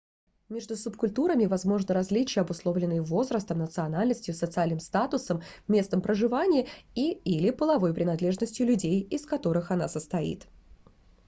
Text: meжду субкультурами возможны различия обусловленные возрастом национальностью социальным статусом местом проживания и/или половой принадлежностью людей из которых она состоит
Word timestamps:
meжду 0.49 0.75
субкультурами 0.75 1.45
возможны 1.45 1.93
различия 1.93 2.41
обусловленные 2.41 3.03
возрастом 3.03 3.59
национальностью 3.59 4.33
социальным 4.33 4.79
статусом 4.79 5.43
местом 5.67 6.01
проживания 6.01 6.67
и/или 6.95 7.51
половой 7.51 7.93
принадлежностью 7.93 8.65
людей 8.65 8.99
из 9.01 9.27
которых 9.27 9.69
она 9.69 9.87
состоит 9.87 10.47